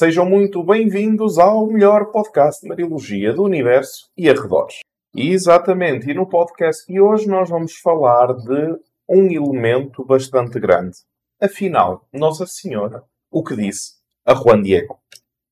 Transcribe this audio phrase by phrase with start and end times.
[0.00, 4.78] Sejam muito bem-vindos ao melhor podcast de Mariologia do Universo e arredores.
[5.14, 10.96] E exatamente, e no podcast de hoje nós vamos falar de um elemento bastante grande.
[11.38, 14.98] Afinal, Nossa Senhora, o que disse a Juan Diego?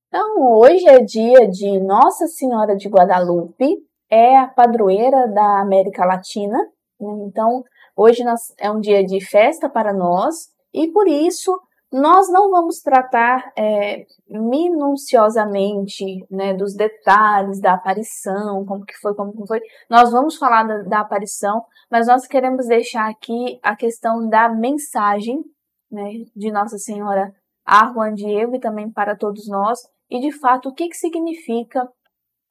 [0.06, 3.76] Então, hoje é dia de Nossa Senhora de Guadalupe,
[4.10, 6.56] é a padroeira da América Latina.
[6.98, 7.62] Então,
[7.94, 8.24] hoje
[8.58, 11.52] é um dia de festa para nós e por isso
[11.92, 19.32] nós não vamos tratar é, minuciosamente né, dos detalhes da aparição, como que foi, como
[19.32, 19.60] que foi.
[19.88, 25.42] Nós vamos falar da, da aparição, mas nós queremos deixar aqui a questão da mensagem
[25.90, 29.78] né, de Nossa Senhora a Juan Diego e também para todos nós,
[30.10, 31.86] e de fato o que, que significa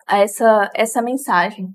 [0.07, 1.73] essa, essa mensagem.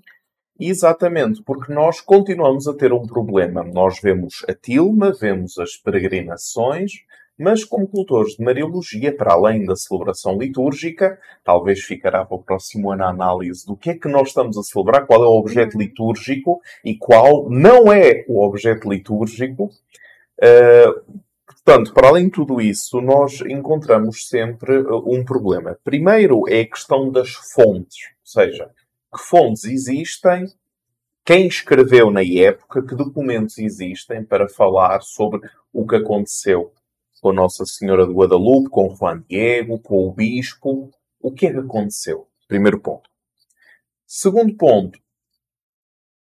[0.59, 3.63] Exatamente, porque nós continuamos a ter um problema.
[3.63, 6.91] Nós vemos a tilma, vemos as peregrinações,
[7.37, 12.91] mas como cultores de Mariologia, para além da celebração litúrgica, talvez ficará para o próximo
[12.91, 15.75] ano a análise do que é que nós estamos a celebrar, qual é o objeto
[15.75, 15.81] uhum.
[15.81, 19.71] litúrgico e qual não é o objeto litúrgico.
[20.39, 25.77] Uh, portanto, para além de tudo isso, nós encontramos sempre uh, um problema.
[25.83, 28.69] Primeiro é a questão das fontes, ou seja,
[29.11, 30.45] que fontes existem,
[31.25, 36.71] quem escreveu na época, que documentos existem para falar sobre o que aconteceu
[37.23, 40.91] com a Nossa Senhora de Guadalupe, com Juan Diego, com o Bispo.
[41.21, 42.27] O que é que aconteceu?
[42.49, 43.09] Primeiro ponto.
[44.05, 44.99] Segundo ponto.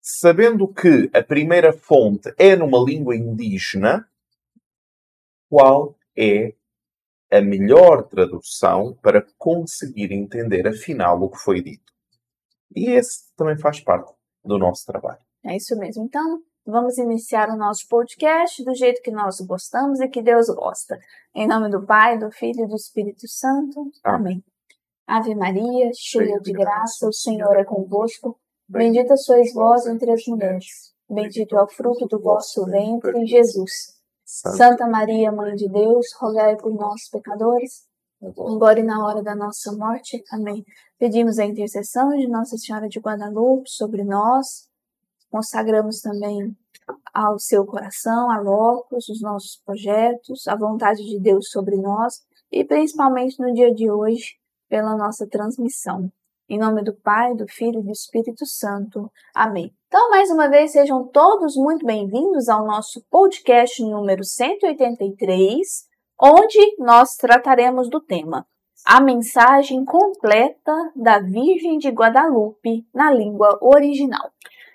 [0.00, 4.08] Sabendo que a primeira fonte é numa língua indígena,
[5.50, 6.54] qual é
[7.30, 11.92] a melhor tradução para conseguir entender afinal o que foi dito?
[12.74, 14.10] E esse também faz parte
[14.42, 15.20] do nosso trabalho.
[15.44, 16.04] É isso mesmo.
[16.04, 20.98] Então, Vamos iniciar o nosso podcast do jeito que nós gostamos e que Deus gosta.
[21.34, 23.90] Em nome do Pai, do Filho e do Espírito Santo.
[24.04, 24.44] Amém.
[25.06, 28.38] Ave Maria, cheia de graça, o Senhor é convosco.
[28.68, 30.92] Bendita sois vós entre as mulheres.
[31.08, 33.72] Bendito é o fruto do vosso ventre, Jesus.
[34.22, 37.86] Santa Maria, Mãe de Deus, rogai por nós, pecadores,
[38.22, 40.22] agora e na hora da nossa morte.
[40.30, 40.62] Amém.
[40.98, 44.68] Pedimos a intercessão de Nossa Senhora de Guadalupe sobre nós
[45.30, 46.56] Consagramos também
[47.18, 52.20] ao seu coração, a Locos, os nossos projetos, a vontade de Deus sobre nós
[52.50, 54.36] e principalmente no dia de hoje
[54.68, 56.08] pela nossa transmissão.
[56.48, 59.10] Em nome do Pai, do Filho e do Espírito Santo.
[59.34, 59.74] Amém.
[59.88, 65.58] Então, mais uma vez, sejam todos muito bem-vindos ao nosso podcast número 183,
[66.22, 68.46] onde nós trataremos do tema
[68.86, 74.30] A Mensagem Completa da Virgem de Guadalupe na língua original.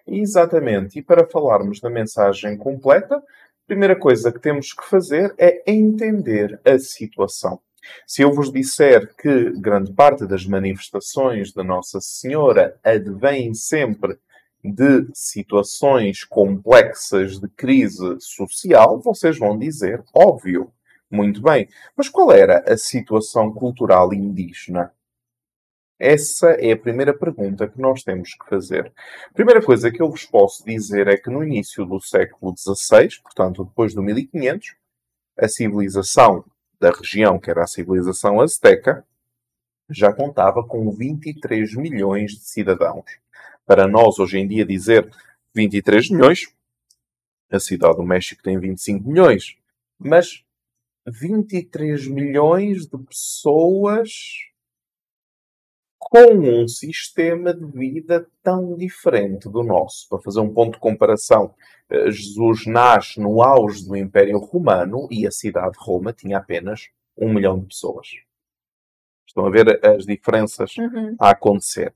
[0.06, 1.00] Exatamente.
[1.00, 6.60] E para falarmos da mensagem completa, a primeira coisa que temos que fazer é entender
[6.66, 7.60] a situação.
[8.08, 14.18] Se eu vos disser que grande parte das manifestações da Nossa Senhora advêm sempre
[14.64, 20.72] de situações complexas de crise social, vocês vão dizer, óbvio,
[21.12, 21.68] muito bem.
[21.96, 24.92] Mas qual era a situação cultural indígena?
[26.00, 28.92] Essa é a primeira pergunta que nós temos que fazer.
[29.30, 33.22] A primeira coisa que eu vos posso dizer é que no início do século XVI,
[33.22, 34.76] portanto depois do 1500,
[35.38, 36.44] a civilização
[36.80, 39.06] da região, que era a civilização azteca,
[39.90, 43.06] já contava com 23 milhões de cidadãos.
[43.66, 45.10] Para nós, hoje em dia, dizer
[45.54, 46.54] 23 milhões,
[47.52, 49.56] a cidade do México tem 25 milhões,
[49.98, 50.44] mas
[51.06, 54.10] 23 milhões de pessoas
[56.10, 60.08] com um sistema de vida tão diferente do nosso.
[60.10, 61.54] Para fazer um ponto de comparação,
[61.90, 66.90] eh, Jesus nasce no auge do Império Romano e a cidade de Roma tinha apenas
[67.18, 68.08] um milhão de pessoas.
[69.28, 71.16] Estão a ver as diferenças uhum.
[71.20, 71.94] a acontecer.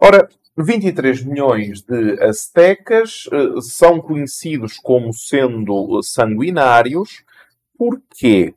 [0.00, 7.24] Ora, 23 milhões de aztecas uh, são conhecidos como sendo sanguinários.
[7.76, 8.54] Porquê?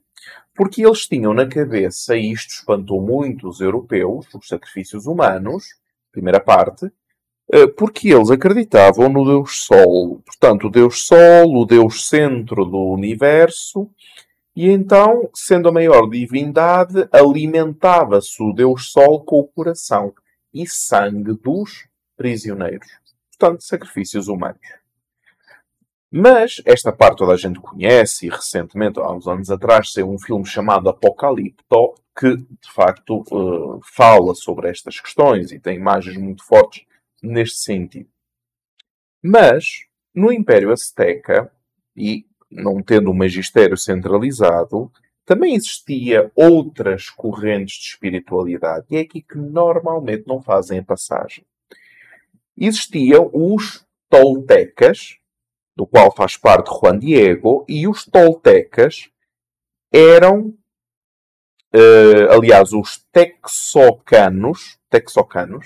[0.60, 5.64] Porque eles tinham na cabeça, e isto espantou muito os europeus, os sacrifícios humanos,
[6.12, 6.92] primeira parte,
[7.50, 10.22] eh, porque eles acreditavam no Deus Sol.
[10.26, 13.90] Portanto, o Deus Sol, o Deus centro do universo,
[14.54, 20.14] e então, sendo a maior divindade, alimentava-se o Deus Sol com o coração
[20.54, 22.90] e sangue dos prisioneiros.
[23.30, 24.60] Portanto, sacrifícios humanos.
[26.12, 30.18] Mas esta parte toda a gente conhece e recentemente, há uns anos atrás, saiu um
[30.18, 36.44] filme chamado Apocalipto que de facto uh, fala sobre estas questões e tem imagens muito
[36.44, 36.86] fortes
[37.22, 38.10] neste sentido.
[39.24, 41.52] Mas no Império Azteca,
[41.96, 44.92] e não tendo um magistério centralizado,
[45.26, 51.46] também existia outras correntes de espiritualidade, e é aqui que normalmente não fazem a passagem.
[52.58, 55.19] Existiam os toltecas,
[55.80, 59.10] do qual faz parte Juan Diego, e os toltecas
[59.90, 60.54] eram,
[61.74, 65.66] uh, aliás, os texocanos, texocanos,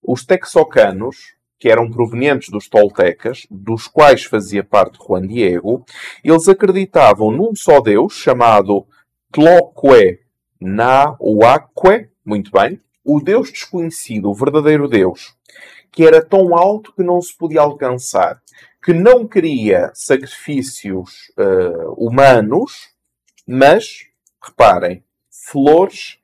[0.00, 1.16] os texocanos,
[1.58, 5.84] que eram provenientes dos toltecas, dos quais fazia parte Juan Diego,
[6.22, 8.86] eles acreditavam num só Deus, chamado
[9.32, 10.20] Tloque
[10.60, 15.34] Nahuaque, muito bem, o Deus desconhecido, o verdadeiro Deus,
[15.90, 18.41] que era tão alto que não se podia alcançar,
[18.82, 22.90] que não queria sacrifícios uh, humanos,
[23.46, 24.08] mas,
[24.42, 26.18] reparem, flores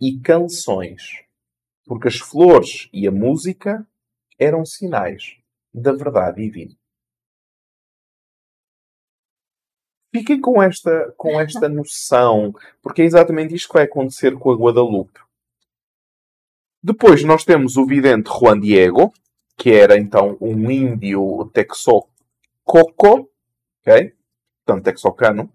[0.00, 1.24] e canções.
[1.86, 3.86] Porque as flores e a música
[4.38, 5.36] eram sinais
[5.72, 6.76] da verdade divina.
[10.14, 14.56] Fiquem com esta, com esta noção, porque é exatamente isto que vai acontecer com a
[14.56, 15.20] Guadalupe.
[16.82, 19.12] Depois nós temos o vidente Juan Diego,
[19.56, 23.30] que era então um índio texococo,
[23.80, 24.12] ok?
[24.64, 25.52] Portanto, texocano.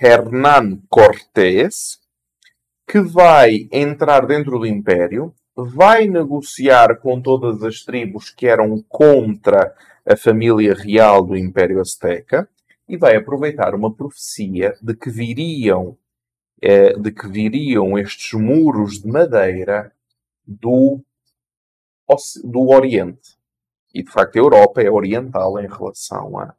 [0.00, 1.98] Hernán Cortés
[2.86, 9.74] que vai entrar dentro do Império, vai negociar com todas as tribos que eram contra
[10.06, 12.48] a família real do Império Azteca
[12.88, 15.96] e vai aproveitar uma profecia de que viriam
[16.62, 19.92] eh, de que viriam estes muros de madeira
[20.46, 21.02] do,
[22.44, 23.36] do Oriente.
[23.94, 26.54] E de facto a Europa é oriental em relação a.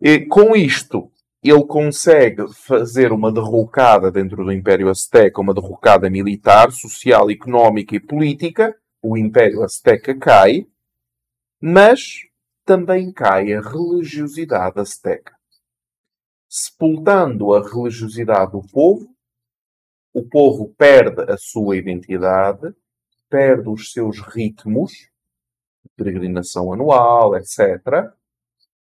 [0.00, 1.10] E, com isto,
[1.42, 8.00] ele consegue fazer uma derrocada dentro do Império Azteca, uma derrocada militar, social, económica e
[8.00, 8.74] política.
[9.02, 10.66] O Império Azteca cai,
[11.60, 12.26] mas
[12.64, 15.39] também cai a religiosidade azteca
[16.50, 19.08] sepultando a religiosidade do povo,
[20.12, 22.74] o povo perde a sua identidade,
[23.28, 24.90] perde os seus ritmos,
[25.96, 28.10] peregrinação anual, etc.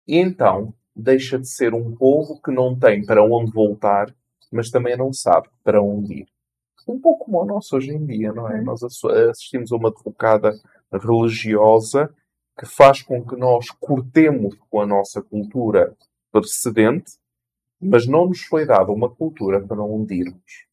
[0.07, 4.15] E então deixa de ser um povo que não tem para onde voltar,
[4.51, 6.27] mas também não sabe para onde ir.
[6.88, 8.59] Um pouco como o nosso hoje em dia, não é?
[8.59, 8.65] Uhum.
[8.65, 10.54] Nós assistimos a uma derrocada
[10.94, 12.13] religiosa
[12.57, 15.95] que faz com que nós cortemos com a nossa cultura
[16.31, 17.18] precedente
[17.82, 20.68] mas não nos foi dada uma cultura para onde irmos.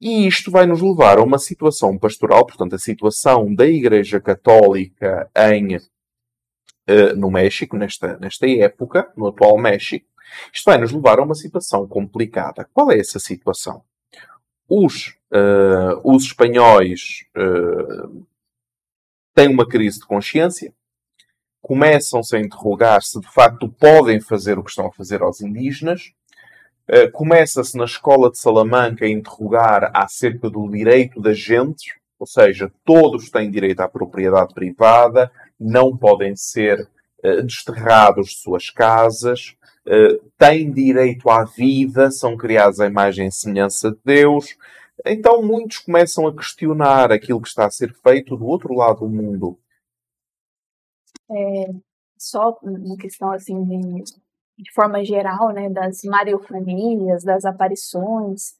[0.00, 5.30] E isto vai nos levar a uma situação pastoral, portanto, a situação da Igreja Católica
[5.36, 10.06] em, uh, no México, nesta, nesta época, no atual México.
[10.52, 12.68] Isto vai nos levar a uma situação complicada.
[12.72, 13.82] Qual é essa situação?
[14.68, 18.26] Os, uh, os espanhóis uh,
[19.34, 20.74] têm uma crise de consciência,
[21.64, 26.12] começam-se a interrogar se de facto podem fazer o que estão a fazer aos indígenas.
[26.86, 32.70] Uh, Começa-se na escola de Salamanca a interrogar acerca do direito das gentes, ou seja,
[32.84, 36.86] todos têm direito à propriedade privada, não podem ser
[37.24, 39.56] uh, desterrados de suas casas,
[39.86, 44.54] uh, têm direito à vida, são criados à imagem e semelhança de Deus.
[45.06, 49.08] Então muitos começam a questionar aquilo que está a ser feito do outro lado do
[49.08, 49.58] mundo
[51.30, 51.66] é,
[52.18, 54.04] só uma questão assim de,
[54.58, 58.54] de forma geral, né, das mariofanias, das aparições,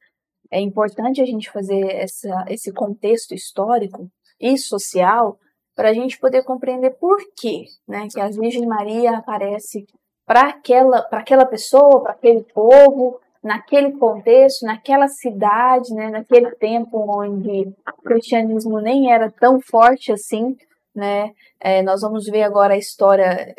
[0.50, 4.08] é importante a gente fazer essa, esse contexto histórico
[4.40, 5.38] e social
[5.74, 9.86] para a gente poder compreender por que, né, que a Virgem Maria aparece
[10.26, 17.04] para aquela, para aquela pessoa, para aquele povo, naquele contexto, naquela cidade, né, naquele tempo
[17.20, 17.68] onde
[17.98, 20.56] o cristianismo nem era tão forte assim,
[20.94, 21.32] né?
[21.60, 23.54] É, nós vamos ver agora a história,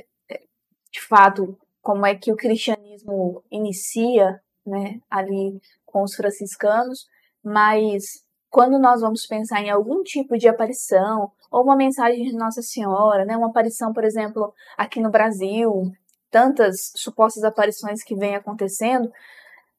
[0.92, 7.08] de fato, como é que o cristianismo inicia, né, ali com os franciscanos,
[7.44, 12.62] mas quando nós vamos pensar em algum tipo de aparição ou uma mensagem de Nossa
[12.62, 15.92] Senhora, né, uma aparição, por exemplo, aqui no Brasil,
[16.32, 19.12] tantas supostas aparições que vêm acontecendo,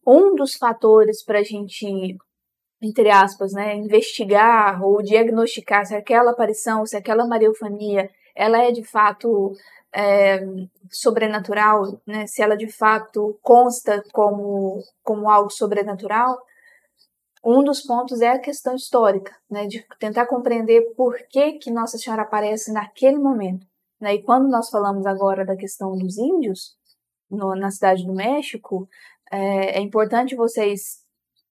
[0.06, 2.16] um dos fatores para a gente
[2.80, 8.84] entre aspas, né, investigar ou diagnosticar se aquela aparição, se aquela mariofania, ela é de
[8.84, 9.52] fato
[9.94, 10.40] é,
[10.90, 16.38] sobrenatural, né, se ela de fato consta como, como algo sobrenatural,
[17.44, 21.96] um dos pontos é a questão histórica, né, de tentar compreender por que, que Nossa
[21.96, 23.66] Senhora aparece naquele momento.
[24.00, 24.16] Né?
[24.16, 26.76] E quando nós falamos agora da questão dos índios,
[27.30, 28.88] no, na cidade do México,
[29.30, 31.05] é, é importante vocês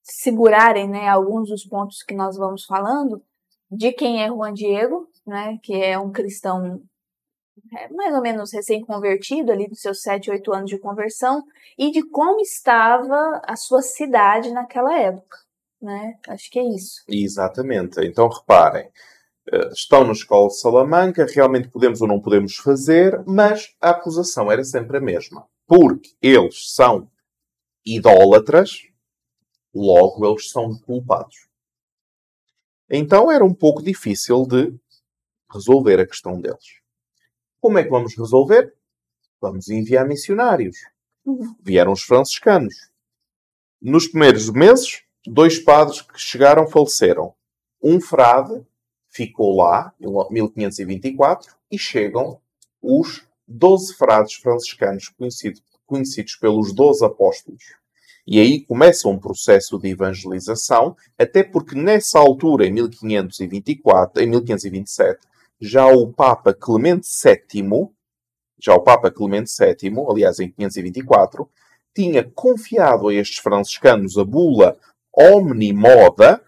[0.05, 3.21] segurarem né, alguns dos pontos que nós vamos falando
[3.69, 6.81] de quem é Juan Diego, né, que é um cristão
[7.73, 11.43] é, mais ou menos recém-convertido, ali dos seus 7, 8 anos de conversão,
[11.77, 15.45] e de como estava a sua cidade naquela época
[15.85, 16.15] né?
[16.27, 17.03] Acho que é isso.
[17.07, 18.01] Exatamente.
[18.01, 18.89] Então reparem,
[19.51, 24.51] eh, estão na escola de Salamanca, realmente podemos ou não podemos fazer, mas a acusação
[24.51, 25.47] era sempre a mesma.
[25.67, 27.09] Porque eles são
[27.85, 28.81] idólatras,
[29.75, 31.47] logo eles são culpados.
[32.89, 34.73] Então era um pouco difícil de
[35.51, 36.79] resolver a questão deles.
[37.59, 38.73] Como é que vamos resolver?
[39.41, 40.77] Vamos enviar missionários.
[41.61, 42.89] Vieram os franciscanos.
[43.81, 47.33] Nos primeiros meses, dois padres que chegaram faleceram.
[47.81, 48.65] Um frade
[49.09, 52.39] ficou lá, em 1524, e chegam
[52.81, 57.63] os doze frades franciscanos conhecidos, conhecidos pelos doze apóstolos.
[58.27, 65.19] E aí começa um processo de evangelização, até porque nessa altura, em 1524, em 1527,
[65.61, 67.87] já o Papa Clemente VII,
[68.59, 71.47] já o Papa Clemente VII, aliás, em 524,
[71.95, 74.75] tinha confiado a estes franciscanos a bula
[75.15, 76.41] omnimoda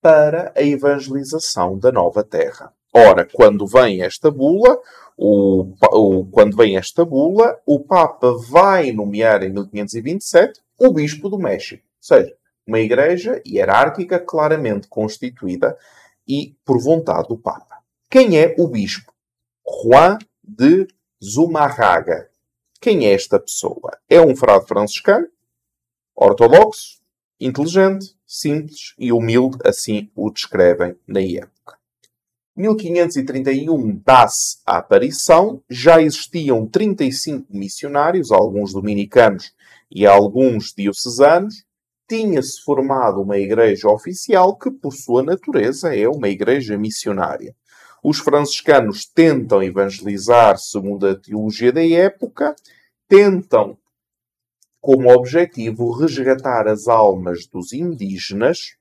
[0.00, 2.72] para a evangelização da nova terra.
[2.92, 4.78] Ora, quando vem esta bula,
[5.16, 11.38] o, o, quando vem esta bula, o Papa vai nomear em 1527 o Bispo do
[11.38, 11.82] México.
[11.84, 12.36] Ou seja,
[12.66, 15.76] uma igreja hierárquica claramente constituída
[16.26, 17.78] e por vontade do Papa.
[18.10, 19.12] Quem é o Bispo?
[19.66, 20.86] Juan de
[21.22, 22.30] Zumarraga.
[22.80, 23.96] Quem é esta pessoa?
[24.08, 25.28] É um frade franciscano,
[26.14, 27.00] ortodoxo,
[27.38, 31.51] inteligente, simples e humilde, assim o descrevem na época.
[32.56, 39.54] 1531 dá-se a aparição, já existiam 35 missionários, alguns dominicanos
[39.90, 41.64] e alguns diocesanos,
[42.06, 47.56] tinha-se formado uma igreja oficial que, por sua natureza, é uma igreja missionária.
[48.04, 52.54] Os franciscanos tentam evangelizar segundo a teologia da época,
[53.08, 53.78] tentam
[54.78, 58.76] como objetivo resgatar as almas dos indígenas,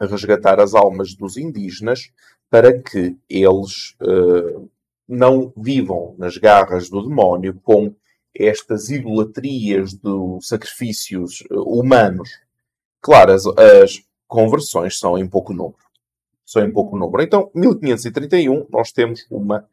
[0.00, 2.10] resgatar as almas dos indígenas
[2.54, 4.70] para que eles uh,
[5.08, 7.92] não vivam nas garras do demónio com
[8.32, 12.30] estas idolatrias dos sacrifícios uh, humanos.
[13.00, 15.82] Claro, as, as, conversões são em pouco número.
[16.46, 17.24] São em pouco número.
[17.24, 19.68] Então, 1531, nós temos uma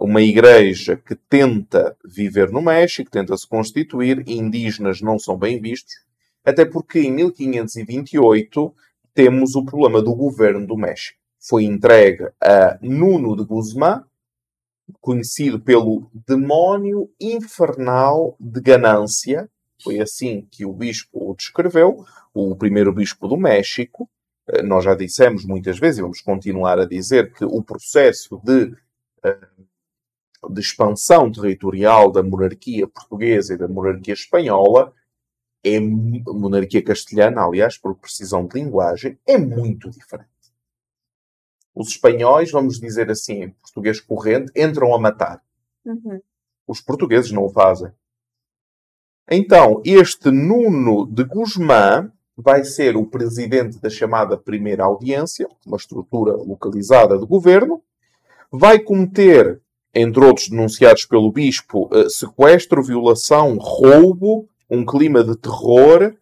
[0.00, 5.92] uma igreja que tenta viver no México, tenta se constituir, indígenas não são bem vistos,
[6.42, 8.74] até porque em 1528
[9.12, 11.21] temos o problema do governo do México.
[11.48, 14.04] Foi entregue a Nuno de Guzmán,
[15.00, 19.50] conhecido pelo demónio infernal de ganância,
[19.82, 24.08] foi assim que o bispo o descreveu, o primeiro bispo do México.
[24.48, 28.76] Eh, nós já dissemos muitas vezes, e vamos continuar a dizer, que o processo de
[29.24, 29.48] eh,
[30.50, 34.92] de expansão territorial da monarquia portuguesa e da monarquia espanhola,
[35.64, 40.31] é monarquia castelhana, aliás, por precisão de linguagem, é muito diferente.
[41.74, 45.42] Os espanhóis, vamos dizer assim, em português corrente, entram a matar.
[45.84, 46.20] Uhum.
[46.66, 47.90] Os portugueses não o fazem.
[49.30, 56.34] Então, este Nuno de Guzmán vai ser o presidente da chamada primeira audiência, uma estrutura
[56.34, 57.82] localizada de governo,
[58.50, 59.60] vai cometer
[59.94, 66.14] entre outros denunciados pelo bispo, uh, sequestro, violação, roubo, um clima de terror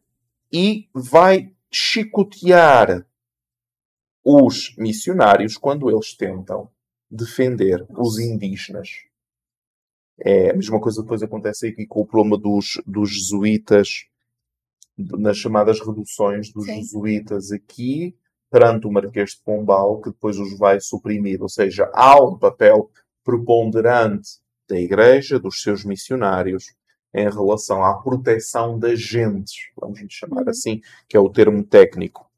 [0.52, 3.07] e vai chicotear
[4.25, 6.71] os missionários quando eles tentam
[7.11, 8.89] defender os indígenas.
[10.23, 14.07] É a mesma coisa depois acontece aqui com o problema dos, dos jesuítas,
[14.97, 16.77] nas chamadas reduções dos Sim.
[16.77, 18.15] jesuítas aqui,
[18.50, 21.41] perante o Marquês de Pombal, que depois os vai suprimir.
[21.43, 22.91] Ou seja, há um papel
[23.25, 26.75] preponderante da Igreja, dos seus missionários,
[27.15, 30.50] em relação à proteção das gentes, vamos chamar uhum.
[30.50, 32.31] assim, que é o termo técnico.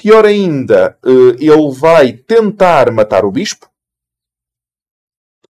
[0.00, 3.68] Pior ainda, eh, ele vai tentar matar o bispo,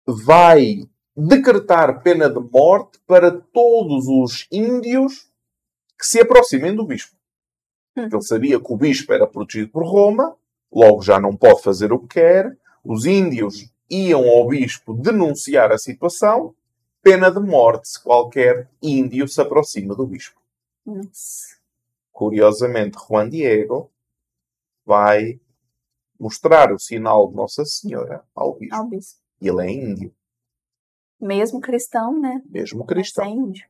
[0.07, 5.29] vai decretar pena de morte para todos os índios
[5.99, 7.15] que se aproximem do bispo.
[7.95, 10.35] Porque ele sabia que o bispo era protegido por Roma,
[10.73, 12.57] logo já não pode fazer o que quer.
[12.83, 16.55] Os índios iam ao bispo denunciar a situação,
[17.03, 20.41] pena de morte se qualquer índio se aproxima do bispo.
[20.87, 21.59] Nossa.
[22.11, 23.91] Curiosamente, Juan Diego
[24.89, 25.39] vai
[26.19, 28.75] mostrar o sinal de Nossa Senhora ao bispo.
[28.75, 29.21] Ao bispo.
[29.41, 30.13] E ele é índio,
[31.21, 32.41] Mesmo cristão, né?
[32.49, 33.27] mesmo Mas é cristão.
[33.27, 33.65] índio.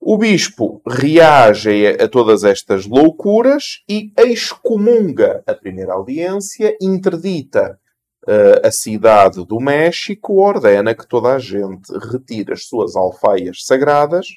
[0.00, 7.80] O bispo reage a, todas estas loucuras e excomunga a primeira audiência, interdita
[8.28, 14.28] eh, a cidade do México, ordena que toda a gente retire as suas alfaias sagradas,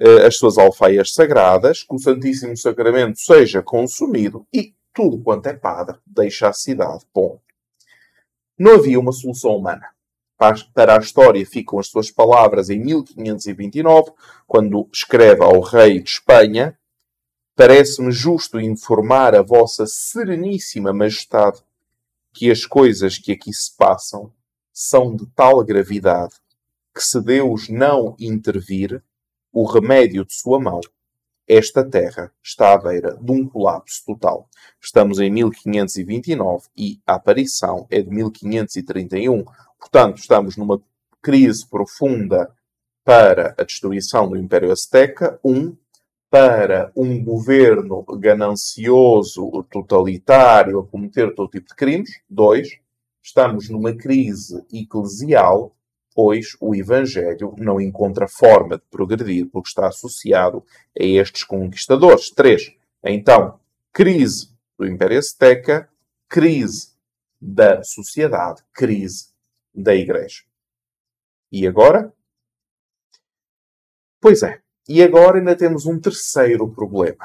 [0.00, 5.54] eh, as suas alfaias sagradas, que o Santíssimo Sacramento seja consumido e tudo quanto é
[5.54, 7.04] padre deixa a cidade.
[7.14, 7.40] Bom,
[8.58, 9.88] não havia uma solução humana.
[10.36, 14.12] Para a história ficam as suas palavras em 1529,
[14.46, 16.76] quando escreve ao rei de Espanha:
[17.54, 21.62] Parece-me justo informar a vossa sereníssima majestade
[22.32, 24.32] que as coisas que aqui se passam
[24.72, 26.34] são de tal gravidade
[26.94, 29.02] que se Deus não intervir,
[29.52, 30.80] o remédio de sua mão,
[31.46, 34.48] esta terra está à beira de um colapso total.
[34.80, 39.44] Estamos em 1529 e a aparição é de 1531.
[39.78, 40.80] Portanto, estamos numa
[41.20, 42.50] crise profunda
[43.04, 45.76] para a destruição do Império Azteca, um,
[46.30, 52.78] para um governo ganancioso, totalitário, a cometer todo tipo de crimes, dois,
[53.22, 55.74] estamos numa crise eclesial,
[56.14, 60.64] pois o Evangelho não encontra forma de progredir porque está associado
[60.98, 62.30] a estes conquistadores.
[62.30, 63.58] Três, então,
[63.92, 65.88] crise do Império Azteca,
[66.28, 66.92] crise
[67.40, 69.28] da sociedade, crise
[69.74, 70.42] da Igreja.
[71.50, 72.12] E agora?
[74.20, 74.60] Pois é.
[74.88, 77.24] E agora ainda temos um terceiro problema.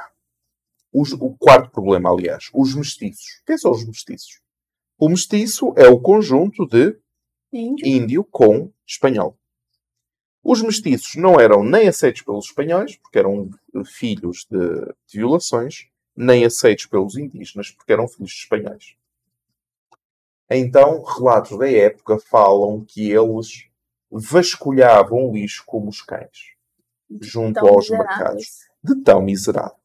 [0.93, 3.41] Os- o quarto problema, aliás, os mestiços.
[3.45, 4.41] Quem são os mestiços?
[4.97, 6.97] O mestiço é o conjunto de
[7.51, 7.87] Índio.
[7.87, 9.37] índio com espanhol.
[10.43, 13.49] Os mestiços não eram nem aceitos pelos espanhóis, porque eram
[13.85, 14.57] filhos de,
[15.07, 18.95] de violações, nem aceitos pelos indígenas, porque eram filhos de espanhóis.
[20.49, 23.67] Então, relatos da época falam que eles
[24.09, 26.53] vasculhavam o lixo como os cães,
[27.21, 28.17] junto aos miseráveis.
[28.17, 28.47] mercados,
[28.83, 29.75] de tão miserável.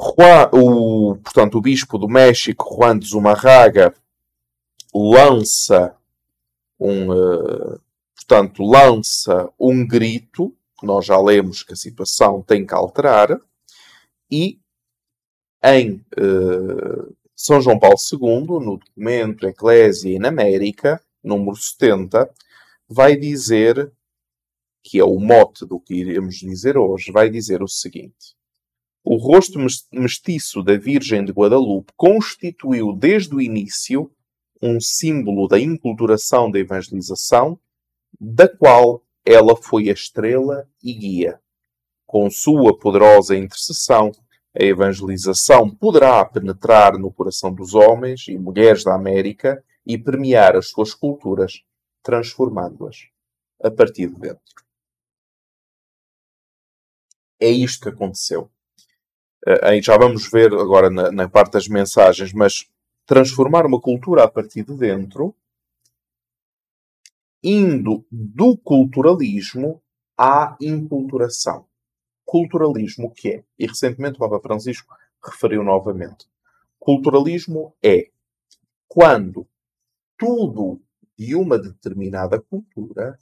[0.00, 3.94] Juan- o, portanto, o bispo do México, Juan de Zumarraga,
[4.98, 5.96] lança
[6.78, 7.78] um, eh,
[8.14, 13.40] portanto, lança um grito, nós já lemos que a situação tem que alterar,
[14.30, 14.58] e
[15.64, 22.30] em eh, São João Paulo II, no documento Eclésia in América, número 70,
[22.88, 23.92] vai dizer,
[24.82, 28.36] que é o mote do que iremos dizer hoje, vai dizer o seguinte.
[29.04, 34.10] O rosto mes- mestiço da Virgem de Guadalupe constituiu desde o início
[34.62, 37.58] um símbolo da inculturação da evangelização,
[38.20, 41.40] da qual ela foi a estrela e guia.
[42.06, 44.10] Com sua poderosa intercessão,
[44.58, 50.70] a evangelização poderá penetrar no coração dos homens e mulheres da América e permear as
[50.70, 51.62] suas culturas,
[52.02, 53.08] transformando-as
[53.62, 54.42] a partir de dentro.
[57.40, 58.50] É isto que aconteceu.
[59.46, 62.68] Eh, já vamos ver agora na, na parte das mensagens, mas
[63.08, 65.34] transformar uma cultura a partir de dentro,
[67.42, 69.82] indo do culturalismo
[70.14, 71.66] à inculturação.
[72.22, 73.44] Culturalismo o que é?
[73.58, 74.94] E recentemente o Papa Francisco
[75.24, 76.26] referiu novamente.
[76.78, 78.10] Culturalismo é
[78.86, 79.48] quando
[80.18, 80.78] tudo
[81.16, 83.18] de uma determinada cultura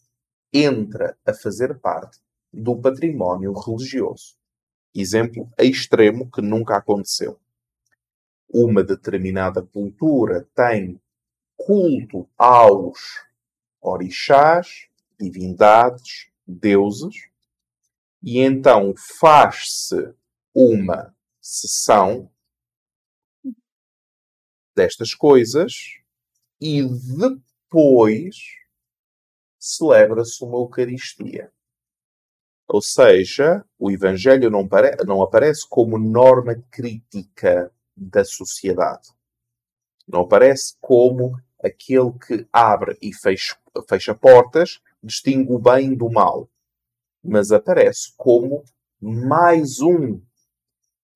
[0.52, 2.18] entra a fazer parte
[2.52, 4.34] do património religioso.
[4.92, 7.38] Exemplo extremo que nunca aconteceu.
[8.48, 11.00] Uma determinada cultura tem
[11.56, 12.98] culto aos
[13.80, 17.28] orixás, divindades, deuses,
[18.22, 20.14] e então faz-se
[20.54, 22.30] uma sessão
[24.74, 25.72] destas coisas
[26.60, 28.36] e depois
[29.58, 31.52] celebra-se uma Eucaristia.
[32.68, 34.68] Ou seja, o Evangelho não,
[35.06, 39.08] não aparece como norma crítica da sociedade.
[40.06, 43.56] Não aparece como aquele que abre e fecha,
[43.88, 46.48] fecha portas, distingue o bem do mal.
[47.24, 48.62] Mas aparece como
[49.00, 50.20] mais um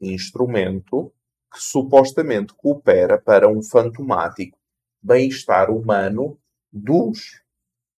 [0.00, 1.12] instrumento
[1.52, 4.58] que supostamente coopera para um fantomático
[5.02, 6.38] bem-estar humano
[6.72, 7.42] dos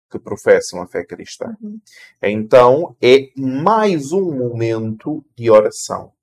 [0.09, 1.55] que professam a fé cristã.
[1.61, 1.79] Uhum.
[2.21, 6.13] Então é mais um momento de oração.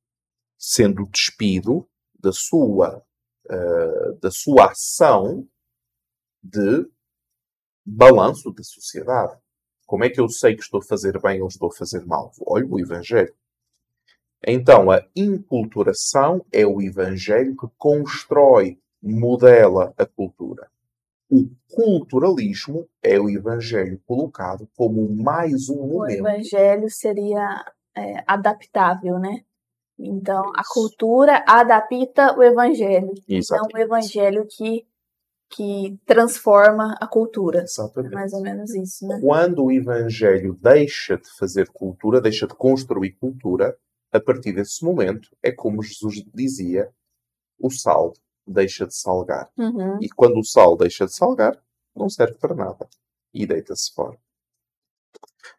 [0.61, 1.89] sendo despido
[2.19, 3.03] da sua,
[3.47, 5.47] uh, da sua ação
[6.43, 6.89] de
[7.85, 9.37] balanço da sociedade.
[9.87, 12.31] Como é que eu sei que estou a fazer bem ou estou a fazer mal?
[12.41, 13.35] Olho o Evangelho.
[14.47, 20.71] Então, a inculturação é o Evangelho que constrói, modela a cultura.
[21.31, 26.23] O culturalismo é o Evangelho colocado como mais um momento.
[26.23, 27.65] O Evangelho seria
[27.97, 29.43] é, adaptável, né?
[29.99, 33.13] Então, a cultura adapta o Evangelho.
[33.29, 33.47] Exatamente.
[33.47, 34.87] Então, o Evangelho que
[35.51, 37.63] que transforma a cultura.
[37.63, 38.15] Exatamente.
[38.15, 39.19] Mais ou menos isso, né?
[39.21, 43.77] Quando o Evangelho deixa de fazer cultura, deixa de construir cultura,
[44.13, 46.91] a partir desse momento, é como Jesus dizia,
[47.59, 48.13] o sal
[48.47, 49.51] deixa de salgar.
[49.57, 49.99] Uhum.
[50.01, 51.59] E quando o sal deixa de salgar,
[51.95, 52.89] não serve para nada.
[53.33, 54.19] E deita-se fora.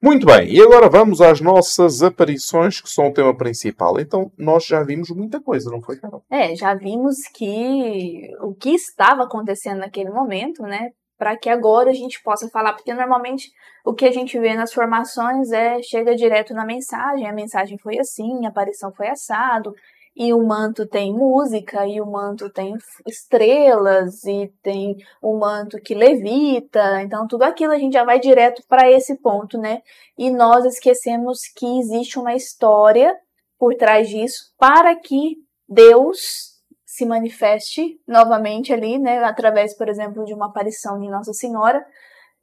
[0.02, 3.99] Muito bem, e agora vamos às nossas aparições, que são o tema principal.
[3.99, 6.23] Então, nós já vimos muita coisa, não foi, Carol?
[6.32, 10.89] É, já vimos que o que estava acontecendo naquele momento, né?
[11.17, 13.49] Para que agora a gente possa falar, porque normalmente
[13.86, 17.99] o que a gente vê nas formações é chega direto na mensagem, a mensagem foi
[17.99, 19.73] assim, a aparição foi assado,
[20.15, 22.76] e o manto tem música, e o manto tem
[23.08, 27.02] estrelas, e tem o manto que levita.
[27.02, 29.82] Então, tudo aquilo a gente já vai direto para esse ponto, né?
[30.17, 33.15] E nós esquecemos que existe uma história
[33.58, 39.24] por trás disso para que Deus se manifeste novamente ali, né?
[39.24, 41.86] Através, por exemplo, de uma aparição de Nossa Senhora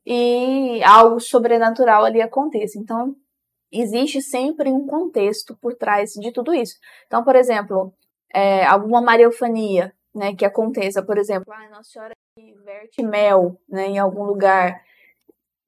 [0.06, 2.78] e algo sobrenatural ali aconteça.
[2.78, 3.14] Então,
[3.72, 6.76] existe sempre um contexto por trás de tudo isso.
[7.06, 7.92] Então, por exemplo,
[8.34, 12.12] é, alguma mariofania, né, que aconteça, por exemplo, ah, Nossa Senhora
[12.64, 14.82] verte mel, né, em algum lugar,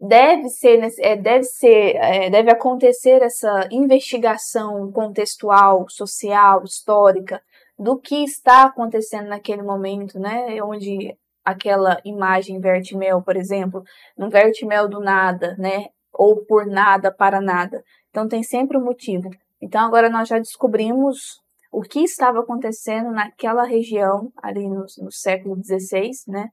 [0.00, 7.42] deve ser, é, deve ser, é, deve acontecer essa investigação contextual, social, histórica
[7.78, 13.82] do que está acontecendo naquele momento, né, onde aquela imagem verte mel, por exemplo,
[14.16, 15.86] não verte mel do nada, né,
[16.18, 17.84] ou por nada para nada.
[18.10, 19.30] Então tem sempre um motivo.
[19.62, 25.56] Então agora nós já descobrimos o que estava acontecendo naquela região ali no, no século
[25.62, 26.48] XVI, né?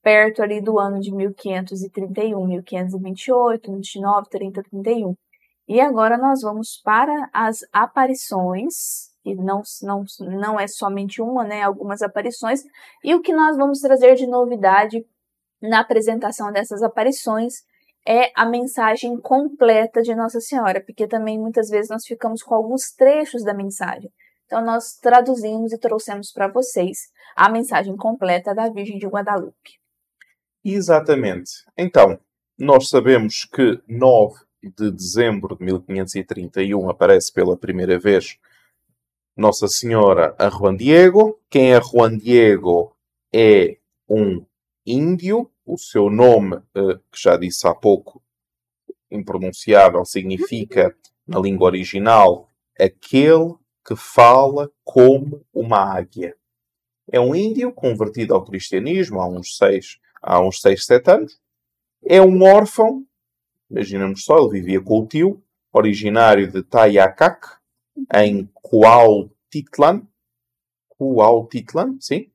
[0.00, 5.14] Perto ali do ano de 1531, 1528, 29, 30, 31.
[5.68, 11.62] E agora nós vamos para as aparições, que não, não, não é somente uma, né?
[11.62, 12.60] Algumas aparições.
[13.04, 15.04] E o que nós vamos trazer de novidade
[15.60, 17.68] na apresentação dessas aparições
[18.06, 22.92] é a mensagem completa de Nossa Senhora, porque também muitas vezes nós ficamos com alguns
[22.92, 24.10] trechos da mensagem.
[24.46, 29.78] Então nós traduzimos e trouxemos para vocês a mensagem completa da Virgem de Guadalupe.
[30.64, 31.64] Exatamente.
[31.76, 32.18] Então,
[32.58, 38.38] nós sabemos que 9 de dezembro de 1531 aparece pela primeira vez
[39.36, 41.40] Nossa Senhora a Juan Diego.
[41.48, 42.94] Quem é Juan Diego
[43.32, 44.44] é um
[44.84, 48.22] índio o seu nome, eh, que já disse há pouco,
[49.10, 50.94] impronunciável, significa,
[51.26, 53.54] na língua original, aquele
[53.86, 56.36] que fala como uma águia.
[57.10, 61.40] É um índio convertido ao cristianismo há uns seis, há uns seis, sete anos.
[62.04, 63.04] É um órfão,
[63.70, 67.46] imaginamos só, ele vivia com o tio, originário de Tayacac,
[68.14, 70.06] em Cuautitlan,
[70.88, 72.30] Cuautitlan, sim,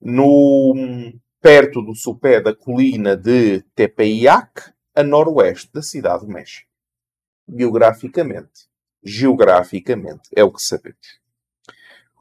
[0.00, 6.70] no perto do sopé da colina de Tepeyac, a noroeste da cidade de México.
[7.48, 8.68] Biograficamente,
[9.02, 11.20] geograficamente, é o que sabemos.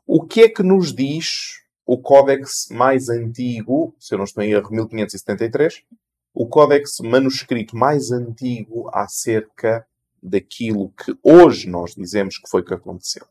[0.07, 4.53] O que é que nos diz o códex mais antigo, se eu não estou em
[4.53, 5.83] erro, 1573,
[6.33, 9.85] o códex manuscrito mais antigo acerca
[10.21, 13.27] daquilo que hoje nós dizemos que foi que aconteceu.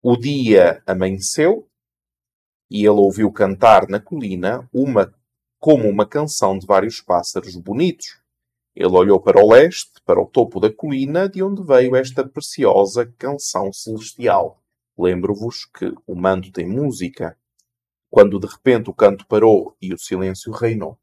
[0.00, 1.68] O dia amanheceu,
[2.70, 5.12] e ele ouviu cantar na colina uma
[5.58, 8.18] como uma canção de vários pássaros bonitos.
[8.74, 13.06] Ele olhou para o leste, para o topo da colina, de onde veio esta preciosa
[13.18, 14.62] canção celestial.
[14.98, 17.36] Lembro-vos que o mando tem música.
[18.10, 20.98] Quando de repente o canto parou e o silêncio reinou.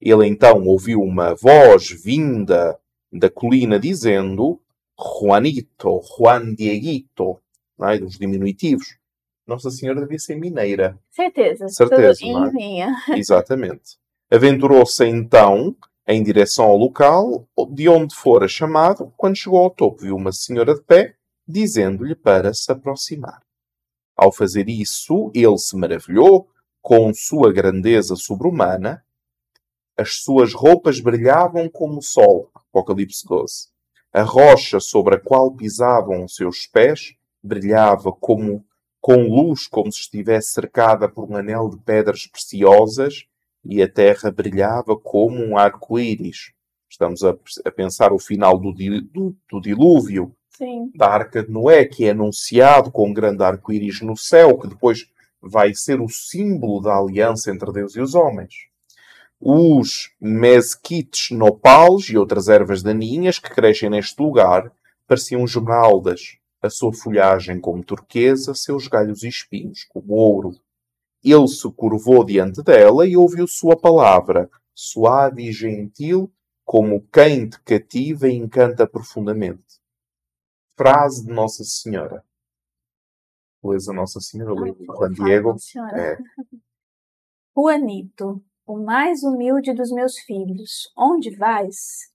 [0.00, 2.78] Ele então ouviu uma voz vinda
[3.12, 4.60] da colina dizendo
[4.98, 7.40] Juanito, Juan Dieguito,
[7.80, 7.98] é?
[7.98, 8.97] dos diminutivos.
[9.48, 10.98] Nossa Senhora devia ser mineira.
[11.10, 11.66] Certeza.
[11.68, 12.20] Certeza.
[12.20, 13.18] Tudo é?
[13.18, 13.96] Exatamente.
[14.30, 15.74] Aventurou-se então
[16.06, 19.10] em direção ao local de onde fora chamado.
[19.16, 21.14] Quando chegou ao topo, viu uma senhora de pé,
[21.46, 23.40] dizendo-lhe para se aproximar.
[24.14, 26.50] Ao fazer isso, ele se maravilhou
[26.82, 29.02] com sua grandeza sobre-humana.
[29.96, 32.50] As suas roupas brilhavam como o sol.
[32.54, 33.68] Apocalipse 12.
[34.12, 38.64] A rocha sobre a qual pisavam os seus pés brilhava como
[39.00, 43.24] com luz, como se estivesse cercada por um anel de pedras preciosas,
[43.64, 46.52] e a terra brilhava como um arco-íris.
[46.90, 50.90] Estamos a, a, pensar o final do, do, do dilúvio, Sim.
[50.94, 55.06] da Arca de Noé, que é anunciado com um grande arco-íris no céu, que depois
[55.40, 58.54] vai ser o símbolo da aliança entre Deus e os homens.
[59.40, 64.72] Os mesquites nopales e outras ervas daninhas que crescem neste lugar
[65.06, 70.52] pareciam esmeraldas, a sua folhagem como turquesa, seus galhos e espinhos como ouro.
[71.22, 76.32] Ele se curvou diante dela e ouviu sua palavra, suave e gentil,
[76.64, 79.80] como quem te cativa e encanta profundamente.
[80.76, 82.24] Frase de Nossa Senhora.
[83.60, 85.56] Pois a Nossa Senhora, Juan Diego.
[85.94, 86.18] É.
[87.56, 92.12] Juanito, o mais humilde dos meus filhos, onde vais?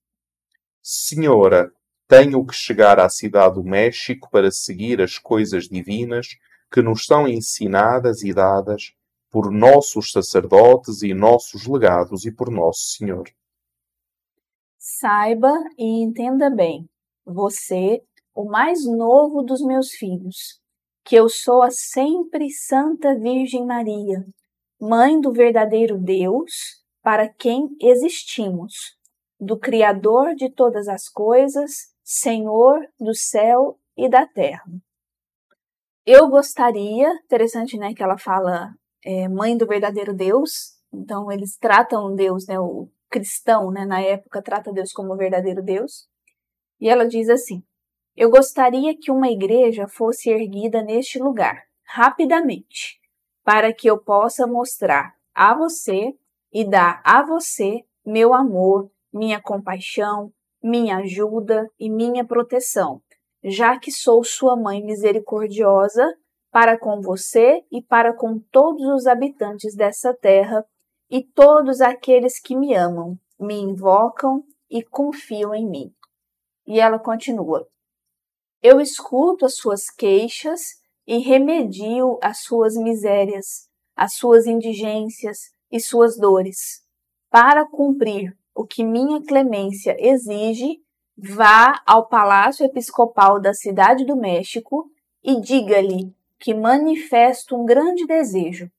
[0.82, 1.74] Senhora,
[2.16, 6.28] tenho que chegar à cidade do México para seguir as coisas divinas
[6.72, 8.94] que nos são ensinadas e dadas
[9.32, 13.24] por nossos sacerdotes e nossos legados e por Nosso Senhor.
[14.78, 16.88] Saiba e entenda bem,
[17.26, 18.04] você,
[18.36, 20.62] o mais novo dos meus filhos,
[21.04, 24.24] que eu sou a sempre Santa Virgem Maria,
[24.80, 29.00] Mãe do verdadeiro Deus, para quem existimos,
[29.40, 34.64] do Criador de todas as coisas, Senhor do céu e da terra.
[36.06, 38.74] Eu gostaria, interessante, né, que ela fala
[39.06, 44.42] é, mãe do verdadeiro Deus, então eles tratam Deus, né, o cristão, né, na época
[44.42, 46.08] trata Deus como verdadeiro Deus.
[46.80, 47.64] E ela diz assim:
[48.18, 53.00] Eu gostaria que uma igreja fosse erguida neste lugar, rapidamente,
[53.44, 56.14] para que eu possa mostrar a você
[56.52, 60.34] e dar a você meu amor, minha compaixão,
[60.64, 63.02] minha ajuda e minha proteção,
[63.44, 66.04] já que sou sua mãe misericordiosa
[66.50, 70.66] para com você e para com todos os habitantes dessa terra
[71.10, 75.94] e todos aqueles que me amam, me invocam e confiam em mim.
[76.66, 77.68] E ela continua:
[78.62, 80.62] Eu escuto as suas queixas
[81.06, 85.38] e remedio as suas misérias, as suas indigências
[85.70, 86.82] e suas dores,
[87.30, 90.80] para cumprir o que minha clemência exige,
[91.18, 94.90] vá ao Palácio Episcopal da Cidade do México
[95.24, 98.70] e diga-lhe que manifesto um grande desejo,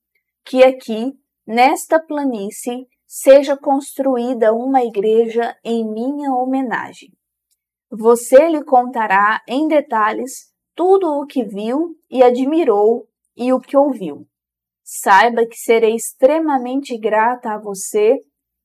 [0.44, 1.14] que aqui,
[1.46, 7.12] nesta planície, seja construída uma igreja em minha homenagem.
[7.90, 14.26] Você lhe contará em detalhes tudo o que viu e admirou e o que ouviu.
[14.82, 18.18] Saiba que serei extremamente grata a você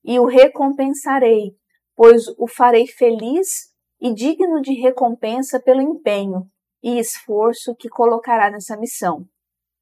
[0.09, 1.55] e o recompensarei,
[1.95, 3.69] pois o farei feliz
[4.01, 6.49] e digno de recompensa pelo empenho
[6.81, 9.27] e esforço que colocará nessa missão.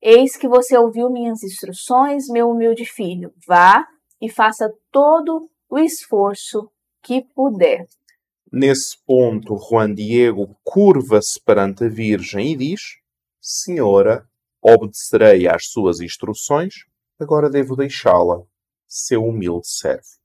[0.01, 3.33] Eis que você ouviu minhas instruções, meu humilde filho.
[3.47, 3.87] Vá
[4.21, 6.69] e faça todo o esforço
[7.01, 7.87] que puder.
[8.51, 12.81] Nesse ponto, Juan Diego curva-se perante a Virgem e diz:
[13.41, 14.27] Senhora,
[14.61, 16.73] obedecerei às suas instruções,
[17.17, 18.43] agora devo deixá-la
[18.87, 20.16] seu humilde servo.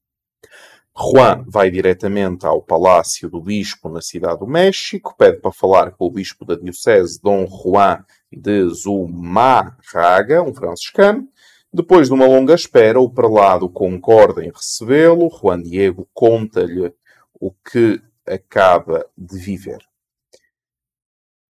[0.96, 6.05] Juan vai diretamente ao palácio do bispo na cidade do México, pede para falar com
[6.05, 11.26] o bispo da diocese, Dom Juan de Zumarraga, um franciscano.
[11.72, 15.31] Depois de uma longa espera, o prelado concorda em recebê-lo.
[15.31, 16.92] Juan Diego conta-lhe
[17.33, 19.78] o que acaba de viver.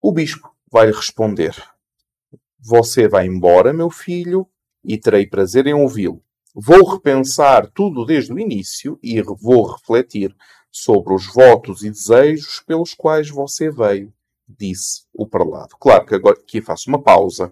[0.01, 1.53] O bispo vai-lhe responder:
[2.57, 4.47] Você vai embora, meu filho,
[4.83, 6.23] e terei prazer em ouvi-lo.
[6.55, 10.35] Vou repensar tudo desde o início e vou refletir
[10.71, 14.13] sobre os votos e desejos pelos quais você veio,
[14.47, 15.75] disse o prelado.
[15.79, 17.51] Claro que agora aqui faço uma pausa,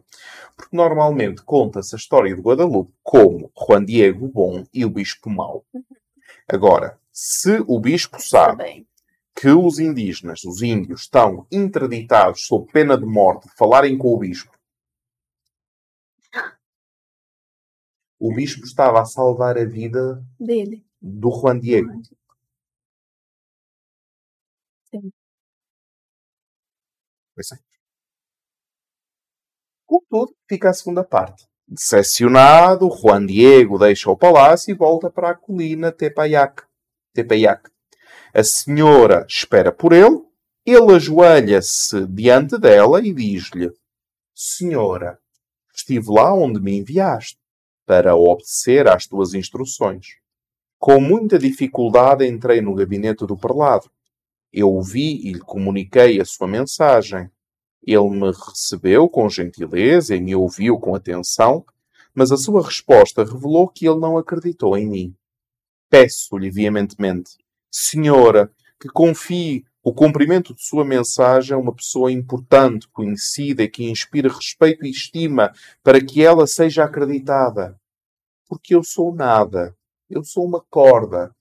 [0.56, 5.66] porque normalmente conta-se a história de Guadalupe como Juan Diego bom e o bispo mau.
[6.48, 8.86] Agora, se o bispo sabe
[9.36, 14.18] que os indígenas, os índios, estão interditados sob pena de morte de falarem com o
[14.20, 14.61] bispo
[18.22, 21.90] o bispo estava a salvar a vida dele, do Juan Diego.
[24.92, 25.12] Sim.
[27.34, 27.58] Pois é.
[29.88, 31.48] Contudo, fica a segunda parte.
[31.68, 36.64] Decepcionado, Juan Diego deixa o palácio e volta para a colina Tepayac.
[37.16, 37.72] Tepayac.
[38.36, 40.22] A senhora espera por ele,
[40.64, 43.72] ele ajoelha-se diante dela e diz-lhe:
[44.36, 45.20] Senhora,
[45.74, 47.41] estive lá onde me enviaste
[47.92, 50.16] para obedecer às tuas instruções.
[50.80, 53.92] Com muita dificuldade entrei no gabinete do prelado.
[54.50, 57.30] Eu o vi e lhe comuniquei a sua mensagem.
[57.86, 61.66] Ele me recebeu com gentileza e me ouviu com atenção,
[62.16, 65.16] mas a sua resposta revelou que ele não acreditou em mim.
[65.90, 67.32] Peço-lhe veementemente,
[67.70, 68.50] Senhora,
[68.80, 74.30] que confie o cumprimento de sua mensagem a uma pessoa importante, conhecida e que inspira
[74.32, 75.52] respeito e estima
[75.84, 77.81] para que ela seja acreditada.
[78.52, 79.74] Porque eu sou nada.
[80.10, 81.34] Eu sou uma corda.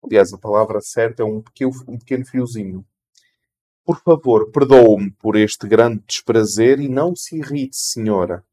[0.00, 2.86] Aliás, a palavra certa é um pequeno, um pequeno fiozinho.
[3.84, 8.46] Por favor, perdoe-me por este grande desprazer e não se irrite, senhora.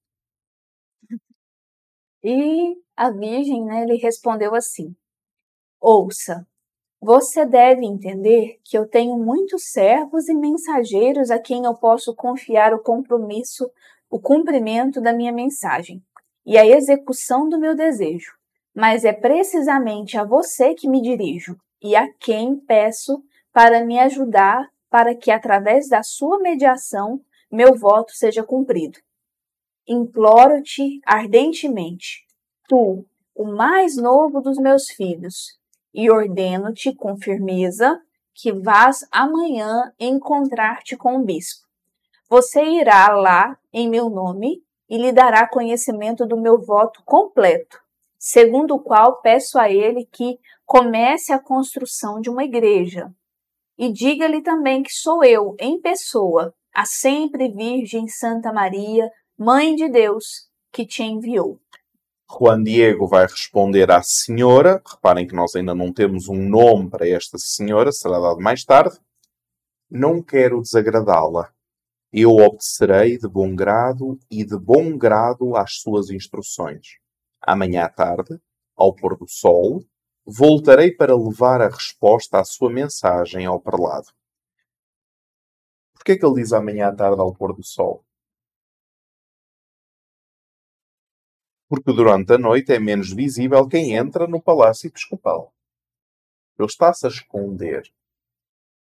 [2.23, 4.95] E a Virgem né, lhe respondeu assim:
[5.79, 6.47] Ouça,
[6.99, 12.73] você deve entender que eu tenho muitos servos e mensageiros a quem eu posso confiar
[12.73, 13.69] o compromisso,
[14.09, 16.03] o cumprimento da minha mensagem
[16.49, 18.33] e a execução do meu desejo.
[18.75, 24.67] Mas é precisamente a você que me dirijo e a quem peço para me ajudar
[24.89, 28.97] para que, através da sua mediação, meu voto seja cumprido.
[29.87, 32.25] Imploro-te ardentemente,
[32.67, 35.59] tu, o mais novo dos meus filhos,
[35.93, 38.01] e ordeno-te com firmeza
[38.33, 41.67] que vás amanhã encontrar-te com o bispo.
[42.27, 47.79] Você irá lá em meu nome e lhe dará conhecimento do meu voto completo,
[48.17, 53.13] segundo o qual peço a ele que comece a construção de uma igreja.
[53.77, 59.87] E diga-lhe também que sou eu, em pessoa, a sempre Virgem Santa Maria, Mãe de
[59.87, 61.59] Deus, que te enviou.
[62.29, 64.81] Juan Diego vai responder à senhora.
[64.85, 68.99] Reparem que nós ainda não temos um nome para esta senhora, será dado mais tarde.
[69.89, 71.51] Não quero desagradá-la.
[72.11, 76.97] Eu obedecerei de bom grado e de bom grado às suas instruções.
[77.41, 78.39] Amanhã à tarde,
[78.75, 79.83] ao pôr do sol,
[80.25, 84.07] voltarei para levar a resposta à sua mensagem ao prelado.
[85.93, 88.03] Por que é que ele diz amanhã à tarde ao pôr do sol?
[91.69, 95.53] porque durante a noite é menos visível quem entra no palácio episcopal.
[96.57, 97.83] Ele está-se a esconder.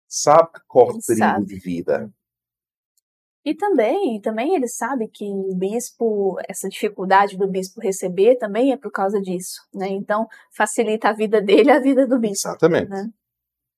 [0.08, 2.12] Sabe que corre perigo de vida.
[3.45, 8.77] E também, também ele sabe que o bispo, essa dificuldade do bispo receber também é
[8.77, 9.89] por causa disso, né?
[9.89, 12.47] Então facilita a vida dele a vida do bispo.
[12.47, 12.89] Exatamente.
[12.89, 13.10] Né?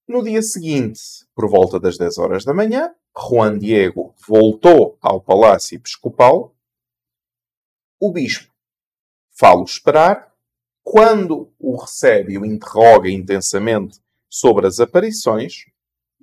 [0.08, 1.02] No dia seguinte,
[1.34, 6.54] por volta das 10 horas da manhã, Juan Diego voltou ao palácio episcopal.
[8.00, 8.54] O bispo
[9.32, 10.32] falo esperar.
[10.84, 14.00] Quando o recebe e o interroga intensamente
[14.30, 15.66] sobre as aparições,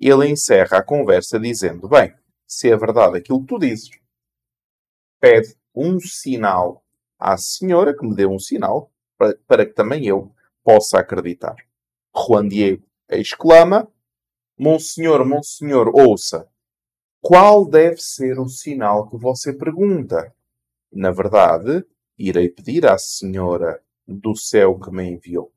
[0.00, 2.14] ele encerra a conversa dizendo: Bem,
[2.52, 3.90] se é verdade aquilo que tu dizes,
[5.18, 6.84] pede um sinal
[7.18, 10.30] à senhora que me dê um sinal para, para que também eu
[10.62, 11.56] possa acreditar.
[12.14, 13.90] Juan Diego exclama:
[14.58, 16.46] Monsenhor, Monsenhor, ouça,
[17.22, 20.34] qual deve ser o sinal que você pergunta?
[20.92, 21.86] Na verdade,
[22.18, 25.50] irei pedir à Senhora do céu que me enviou.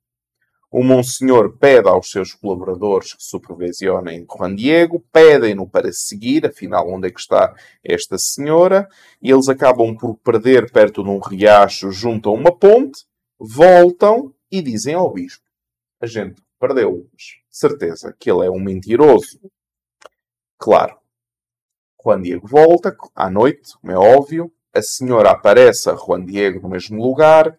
[0.71, 7.07] O Monsenhor pede aos seus colaboradores que supervisionem Juan Diego, pedem-no para seguir, afinal, onde
[7.07, 8.87] é que está esta senhora,
[9.21, 13.05] e eles acabam por perder perto de um riacho junto a uma ponte,
[13.39, 15.43] voltam e dizem ao bispo:
[16.01, 17.07] A gente perdeu,
[17.49, 19.39] certeza que ele é um mentiroso.
[20.57, 20.97] Claro.
[22.03, 26.69] Juan Diego volta à noite, como é óbvio, a senhora aparece a Juan Diego no
[26.69, 27.57] mesmo lugar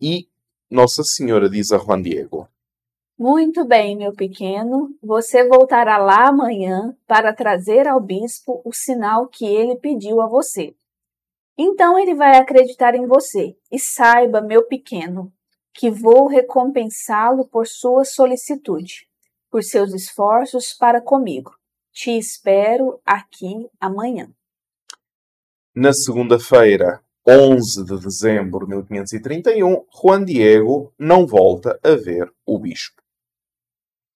[0.00, 0.28] e
[0.72, 2.48] Nossa Senhora diz a Juan Diego:
[3.18, 9.44] Muito bem, meu pequeno, você voltará lá amanhã para trazer ao bispo o sinal que
[9.44, 10.74] ele pediu a você.
[11.58, 13.54] Então ele vai acreditar em você.
[13.70, 15.30] E saiba, meu pequeno,
[15.74, 19.06] que vou recompensá-lo por sua solicitude,
[19.50, 21.54] por seus esforços para comigo.
[21.92, 24.32] Te espero aqui amanhã.
[25.74, 33.00] Na segunda-feira, 11 de dezembro de 1531, Juan Diego não volta a ver o bispo.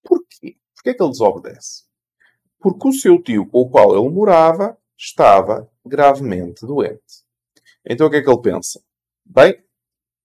[0.03, 0.57] Porquê?
[0.75, 1.85] Porquê é que ele desobedece?
[2.59, 7.25] Porque o seu tio com o qual ele morava estava gravemente doente.
[7.85, 8.83] Então o que é que ele pensa?
[9.25, 9.63] Bem,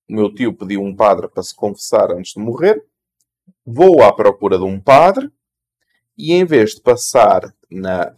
[0.10, 2.84] o meu tio pediu um padre para se confessar antes de morrer,
[3.64, 5.32] vou à procura de um padre
[6.18, 8.16] e em vez de passar na,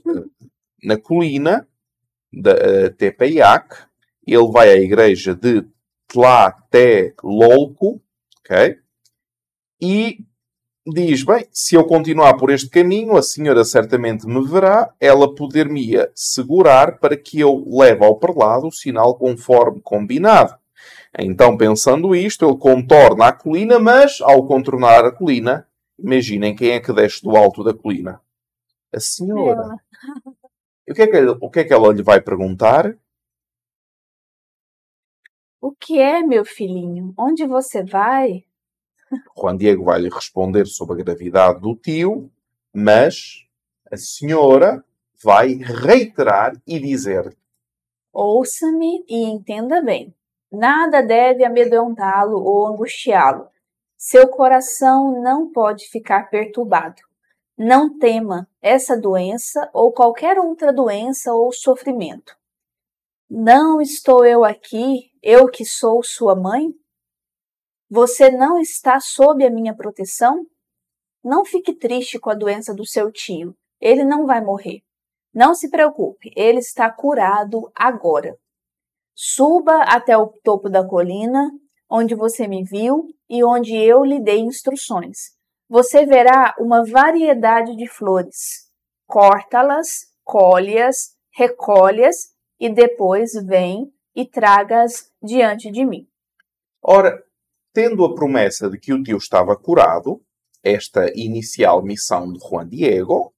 [0.82, 1.68] na colina,
[2.32, 2.96] da uh,
[4.26, 5.66] ele vai à igreja de
[6.08, 8.02] Tlatelolco,
[8.40, 8.78] ok?
[9.82, 10.20] E
[10.86, 15.94] diz, bem, se eu continuar por este caminho, a senhora certamente me verá, ela poder-me
[16.14, 20.56] segurar para que eu leve ao perlado o sinal conforme combinado.
[21.18, 25.68] Então, pensando isto, ele contorna a colina, mas ao contornar a colina,
[25.98, 28.20] imaginem quem é que desce do alto da colina.
[28.92, 29.76] A senhora.
[30.88, 32.96] E o que, é que, o que é que ela lhe vai perguntar?
[35.64, 37.14] O que é, meu filhinho?
[37.18, 38.44] Onde você vai?
[39.34, 42.30] Juan Diego vai lhe responder sobre a gravidade do tio,
[42.74, 43.48] mas
[43.90, 44.84] a senhora
[45.24, 47.34] vai reiterar e dizer:
[48.12, 50.14] Ouça-me e entenda bem.
[50.52, 53.48] Nada deve amedrontá-lo ou angustiá-lo.
[53.96, 57.02] Seu coração não pode ficar perturbado.
[57.58, 62.36] Não tema essa doença ou qualquer outra doença ou sofrimento.
[63.36, 66.68] Não estou eu aqui, eu que sou sua mãe?
[67.90, 70.46] Você não está sob a minha proteção?
[71.24, 73.56] Não fique triste com a doença do seu tio.
[73.82, 74.82] Ele não vai morrer.
[75.34, 78.38] Não se preocupe, ele está curado agora.
[79.16, 81.50] Suba até o topo da colina,
[81.90, 85.32] onde você me viu e onde eu lhe dei instruções.
[85.68, 88.70] Você verá uma variedade de flores.
[89.08, 92.33] Corta-las, colhe-as, recolhe-as
[92.64, 96.08] e depois vem e traga-as diante de mim.
[96.82, 97.22] Ora,
[97.74, 100.24] tendo a promessa de que o tio estava curado,
[100.64, 103.36] esta inicial missão de Juan Diego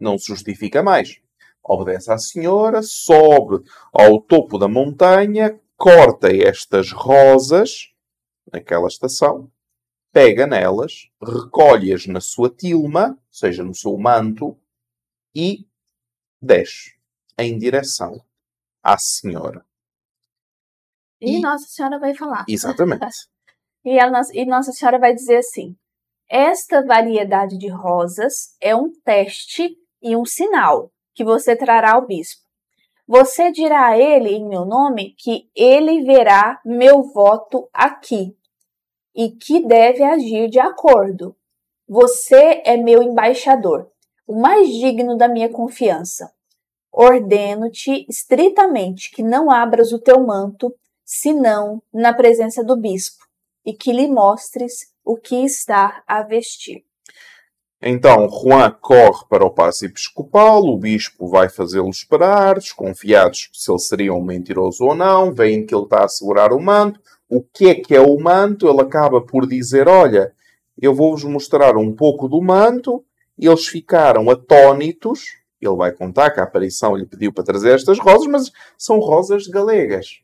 [0.00, 1.20] não se justifica mais.
[1.62, 7.92] Obedece à senhora, sobe ao topo da montanha, corta estas rosas
[8.50, 9.52] naquela estação,
[10.10, 14.56] pega nelas, recolhe-as na sua tilma, ou seja, no seu manto,
[15.36, 15.68] e
[16.40, 16.96] desce
[17.36, 18.24] em direção
[18.92, 19.64] à Senhora.
[21.20, 22.44] E, e Nossa Senhora vai falar.
[22.48, 23.04] Exatamente.
[23.84, 25.76] e, a, e Nossa Senhora vai dizer assim:
[26.30, 32.46] esta variedade de rosas é um teste e um sinal que você trará ao bispo.
[33.06, 38.36] Você dirá a ele em meu nome que ele verá meu voto aqui
[39.16, 41.34] e que deve agir de acordo.
[41.88, 43.90] Você é meu embaixador,
[44.26, 46.30] o mais digno da minha confiança.
[47.00, 50.74] Ordeno-te estritamente que não abras o teu manto,
[51.04, 53.24] senão na presença do bispo,
[53.64, 56.82] e que lhe mostres o que está a vestir.
[57.80, 63.78] Então Juan corre para o passo episcopal, o bispo vai fazê-lo esperar, desconfiados se ele
[63.78, 67.00] seria um mentiroso ou não, veem que ele está a segurar o manto.
[67.30, 68.68] O que é que é o manto?
[68.68, 70.32] Ele acaba por dizer: Olha,
[70.76, 73.04] eu vou-vos mostrar um pouco do manto.
[73.38, 78.26] Eles ficaram atónitos, ele vai contar que a aparição lhe pediu para trazer estas rosas,
[78.26, 80.20] mas são rosas galegas.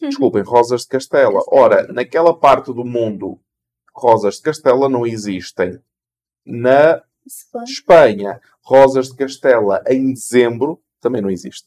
[0.00, 0.08] Uhum.
[0.08, 1.40] Desculpem, rosas de Castela.
[1.48, 3.40] Ora, naquela parte do mundo,
[3.94, 5.80] rosas de Castela não existem.
[6.44, 7.02] Na
[7.64, 11.66] Espanha, rosas de Castela em dezembro também não existe.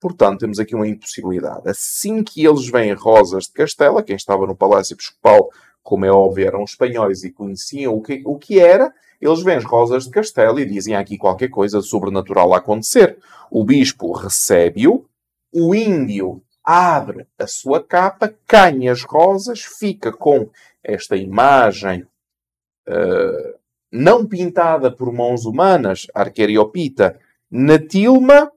[0.00, 1.68] Portanto, temos aqui uma impossibilidade.
[1.68, 5.48] Assim que eles veem rosas de Castela, quem estava no Palácio Episcopal,
[5.84, 9.64] como é óbvio, eram espanhóis e conheciam o que, o que era, eles veem as
[9.64, 13.18] rosas de castelo e dizem aqui qualquer coisa sobrenatural a acontecer.
[13.50, 15.06] O bispo recebe-o,
[15.52, 20.48] o índio abre a sua capa, cai as rosas, fica com
[20.82, 22.06] esta imagem
[22.88, 23.54] uh,
[23.92, 27.18] não pintada por mãos humanas, arqueriopita,
[27.50, 28.50] na tilma,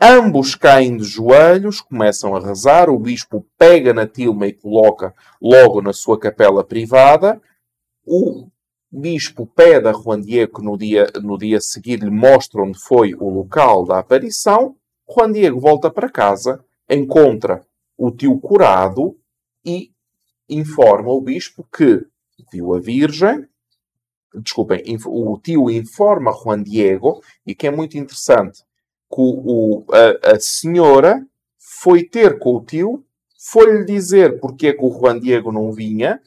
[0.00, 5.82] ambos caem de joelhos, começam a rezar, o bispo pega na tilma e coloca logo
[5.82, 7.40] na sua capela privada,
[8.06, 8.48] o
[8.90, 13.14] bispo pede a Juan Diego que no dia, no dia seguinte lhe mostre onde foi
[13.14, 14.74] o local da aparição.
[15.08, 17.64] Juan Diego volta para casa, encontra
[17.96, 19.16] o tio curado
[19.64, 19.92] e
[20.48, 22.04] informa o bispo que
[22.50, 23.46] viu a Virgem.
[24.34, 28.62] Desculpem, o tio informa Juan Diego, e que é muito interessante,
[29.18, 31.26] o, a, a senhora
[31.58, 33.04] foi ter com o tio,
[33.38, 36.20] foi-lhe dizer porque é que o Juan Diego não vinha,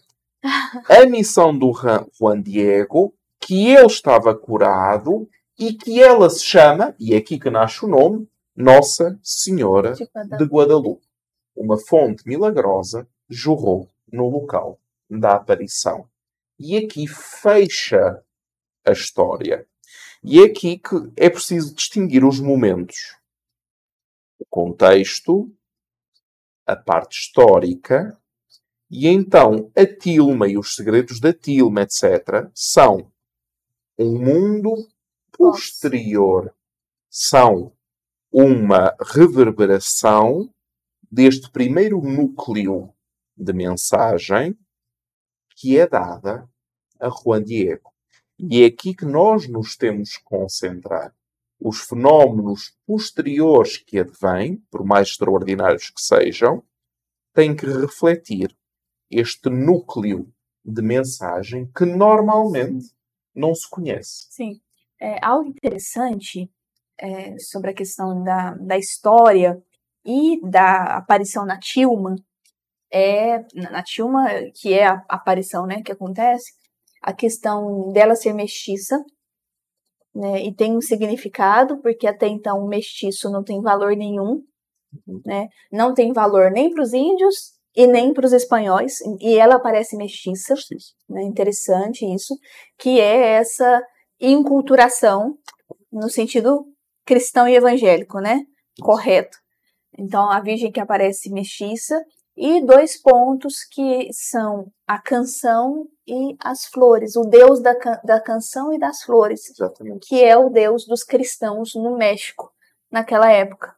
[0.90, 7.14] a missão do Juan Diego, que ele estava curado e que ela se chama, e
[7.14, 11.06] é aqui que nasce o nome, Nossa Senhora de Guadalupe.
[11.56, 14.80] Uma fonte milagrosa jorrou no local
[15.10, 16.08] da aparição.
[16.60, 18.22] E aqui fecha
[18.86, 19.66] a história.
[20.24, 23.18] E é aqui que é preciso distinguir os momentos.
[24.40, 25.54] O contexto,
[26.66, 28.18] a parte histórica
[28.90, 33.12] e então a tilma e os segredos da tilma, etc., são
[33.98, 34.88] um mundo
[35.32, 36.56] posterior,
[37.10, 37.76] são
[38.32, 40.50] uma reverberação
[41.12, 42.94] deste primeiro núcleo
[43.36, 44.58] de mensagem
[45.56, 46.50] que é dada
[47.00, 47.93] a Juan Diego.
[48.40, 51.14] E é aqui que nós nos temos que concentrar.
[51.60, 56.64] Os fenómenos posteriores que advêm, por mais extraordinários que sejam,
[57.34, 58.56] têm que refletir
[59.10, 60.32] este núcleo
[60.66, 62.88] de mensagem que normalmente
[63.36, 64.28] não se conhece.
[64.30, 64.60] Sim.
[65.00, 66.50] É, algo interessante
[66.98, 69.62] é, sobre a questão da, da história
[70.06, 72.16] e da aparição na Tilma,
[72.92, 76.54] é, na Tilma, que é a aparição né, que acontece,
[77.04, 79.04] a questão dela ser mestiça,
[80.16, 84.42] né, e tem um significado, porque até então o mestiço não tem valor nenhum,
[85.08, 85.22] uhum.
[85.26, 89.56] né, não tem valor nem para os índios e nem para os espanhóis, e ela
[89.56, 90.54] aparece mestiça,
[91.10, 92.36] né, interessante isso,
[92.80, 93.82] que é essa
[94.22, 95.36] inculturação
[95.92, 96.66] no sentido
[97.06, 98.40] cristão e evangélico, né,
[98.82, 99.38] correto.
[99.98, 102.02] Então, a virgem que aparece mestiça
[102.36, 107.74] e dois pontos que são a canção e as flores, o deus da,
[108.04, 110.08] da canção e das flores, Exatamente.
[110.08, 112.52] que é o deus dos cristãos no México,
[112.92, 113.76] naquela época.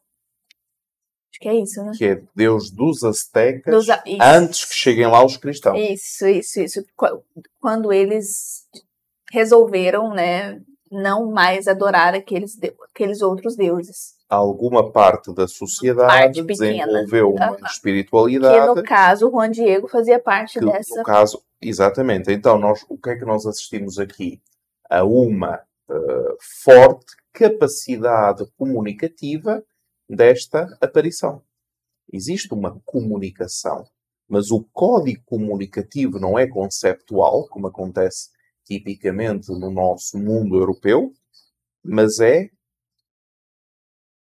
[1.31, 1.91] Acho que é isso, né?
[1.97, 3.87] Que é deus dos astecas dos,
[4.21, 5.77] antes que cheguem lá os cristãos.
[5.77, 6.85] Isso, isso, isso.
[7.59, 8.65] Quando eles
[9.31, 12.57] resolveram, né, não mais adorar aqueles,
[12.89, 18.69] aqueles outros deuses alguma parte da sociedade parte desenvolveu uma espiritualidade.
[18.69, 20.97] Que no caso Juan Diego fazia parte que, dessa.
[20.97, 22.31] No caso, exatamente.
[22.31, 24.41] Então, nós, o que é que nós assistimos aqui?
[24.89, 25.57] A uma
[25.89, 29.63] uh, forte capacidade comunicativa
[30.09, 31.43] desta aparição.
[32.11, 33.83] Existe uma comunicação,
[34.27, 38.29] mas o código comunicativo não é conceptual, como acontece
[38.63, 41.11] tipicamente no nosso mundo europeu,
[41.83, 42.49] mas é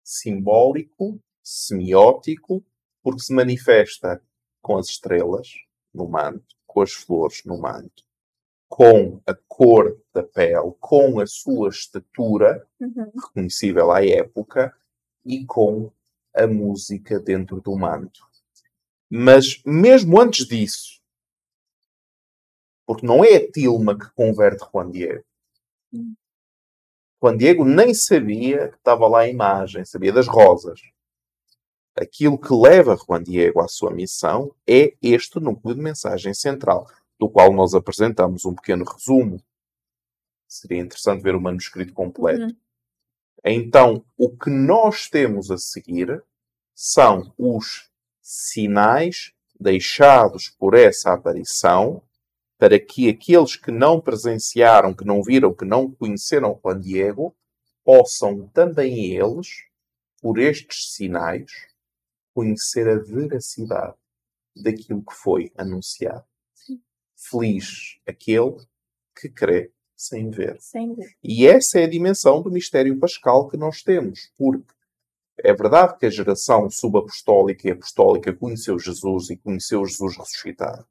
[0.04, 2.64] simbólico, semiótico,
[3.02, 4.22] porque se manifesta
[4.60, 5.48] com as estrelas
[5.92, 8.02] no manto, com as flores no manto,
[8.66, 13.12] com a cor da pele, com a sua estatura, uhum.
[13.14, 14.74] reconhecível à época,
[15.22, 15.92] e com
[16.34, 18.26] a música dentro do manto.
[19.10, 20.98] Mas mesmo antes disso,
[22.86, 25.24] porque não é a Tilma que converte Juan Diego.
[25.92, 26.14] Uhum.
[27.22, 30.80] Juan Diego nem sabia que estava lá a imagem, sabia das rosas.
[31.94, 36.86] Aquilo que leva Juan Diego à sua missão é este núcleo de mensagem central,
[37.18, 39.42] do qual nós apresentamos um pequeno resumo.
[40.48, 42.44] Seria interessante ver o manuscrito completo.
[42.44, 42.56] Uhum.
[43.44, 46.22] Então, o que nós temos a seguir
[46.74, 47.90] são os
[48.20, 52.02] sinais deixados por essa aparição
[52.58, 57.34] para que aqueles que não presenciaram, que não viram, que não conheceram Juan Diego,
[57.84, 59.64] possam também eles,
[60.20, 61.50] por estes sinais,
[62.34, 63.96] conhecer a veracidade
[64.56, 66.24] daquilo que foi anunciado.
[66.54, 66.80] Sim.
[67.16, 68.56] Feliz aquele
[69.18, 70.56] que crê sem ver.
[70.60, 71.16] sem ver.
[71.22, 74.72] E essa é a dimensão do mistério pascal que nós temos, porque
[75.38, 80.86] é verdade que a geração subapostólica e apostólica conheceu Jesus e conheceu Jesus ressuscitado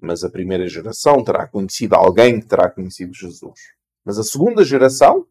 [0.00, 3.60] mas a primeira geração terá conhecido alguém que terá conhecido Jesus.
[4.04, 5.26] Mas a segunda geração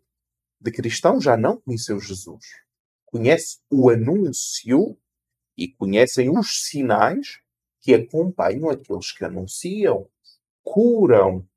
[0.59, 2.45] de cristãos já não conheceu Jesus.
[3.13, 4.97] Conhece o anúncio
[5.55, 7.39] e conhecem os sinais
[7.79, 10.09] que acompanham aqueles que anunciam,
[10.63, 11.47] curam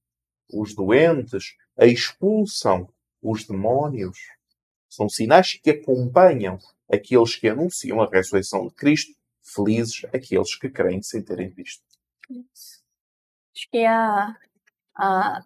[0.53, 2.93] os doentes, expulsam
[3.23, 4.19] os demónios.
[4.87, 6.59] São sinais que acompanham
[6.93, 9.15] aqueles que anunciam a ressurreição de Cristo.
[9.43, 11.83] Felizes aqueles que creem sem terem visto.
[13.55, 14.37] Acho que a,
[14.95, 15.43] a,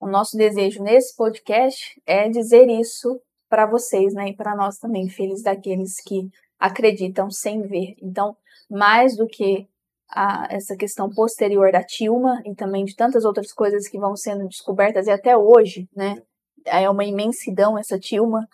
[0.00, 3.20] o nosso desejo nesse podcast é dizer isso
[3.50, 4.28] para vocês, né?
[4.28, 7.96] E para nós também, filhos daqueles que acreditam sem ver.
[8.00, 8.36] Então,
[8.70, 9.68] mais do que
[10.08, 14.46] a, essa questão posterior da Tilma e também de tantas outras coisas que vão sendo
[14.46, 16.22] descobertas e até hoje, né?
[16.64, 18.46] É uma imensidão essa Tilma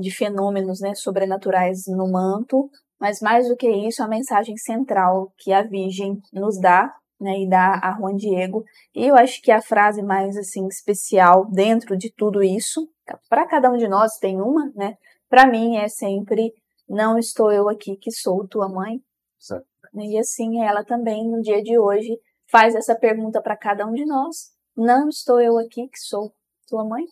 [0.00, 2.68] de fenômenos né, sobrenaturais no manto,
[3.00, 6.92] mas mais do que isso, a mensagem central que a Virgem nos dá
[7.22, 8.64] né, e dá a Juan Diego.
[8.94, 12.88] E eu acho que a frase mais assim especial dentro de tudo isso,
[13.28, 14.96] para cada um de nós tem uma, né?
[15.28, 16.52] Para mim é sempre
[16.88, 19.00] não estou eu aqui que sou tua mãe.
[19.38, 19.66] Certo.
[19.94, 22.18] E assim ela também no dia de hoje
[22.50, 24.52] faz essa pergunta para cada um de nós.
[24.76, 26.34] Não estou eu aqui que sou
[26.66, 27.04] tua mãe?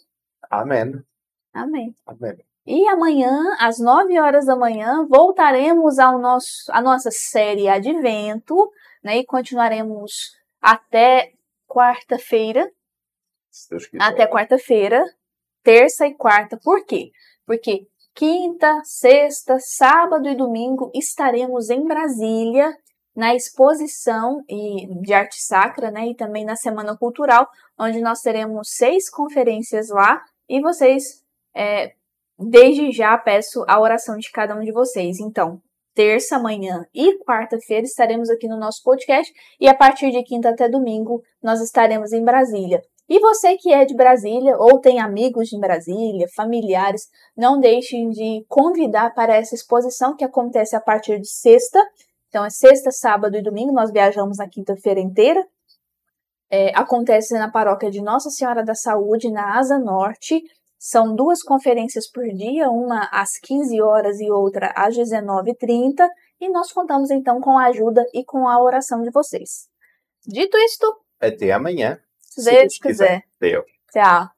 [0.51, 1.03] Amém.
[1.53, 1.95] Amém.
[2.07, 2.39] Amém.
[2.67, 8.71] E amanhã, às 9 horas da manhã, voltaremos ao nosso, à nossa série Advento,
[9.03, 9.19] né?
[9.19, 10.13] E continuaremos
[10.61, 11.33] até
[11.67, 12.71] quarta-feira.
[14.01, 15.03] Até quarta-feira,
[15.63, 16.59] terça e quarta.
[16.63, 17.11] Por quê?
[17.47, 22.77] Porque quinta, sexta, sábado e domingo estaremos em Brasília
[23.15, 24.43] na exposição
[25.03, 27.49] de arte sacra, né, e também na semana cultural,
[27.79, 31.23] onde nós teremos seis conferências lá e vocês,
[31.55, 31.93] é,
[32.39, 35.19] desde já peço a oração de cada um de vocês.
[35.19, 35.61] Então,
[36.01, 39.31] terça, manhã e quarta-feira estaremos aqui no nosso podcast
[39.61, 42.81] e a partir de quinta até domingo nós estaremos em Brasília.
[43.07, 47.03] E você que é de Brasília ou tem amigos em Brasília, familiares,
[47.37, 51.79] não deixem de convidar para essa exposição que acontece a partir de sexta.
[52.29, 53.71] Então é sexta, sábado e domingo.
[53.71, 55.47] Nós viajamos na quinta-feira inteira.
[56.51, 60.43] É, acontece na paróquia de Nossa Senhora da Saúde, na Asa Norte.
[60.83, 66.09] São duas conferências por dia, uma às 15 horas e outra às 19h30.
[66.41, 69.69] E nós contamos então com a ajuda e com a oração de vocês.
[70.27, 70.87] Dito isto,
[71.21, 72.01] até amanhã.
[72.19, 73.25] Se Deus quiser.
[73.39, 73.67] Deus.
[73.93, 74.31] Tchau.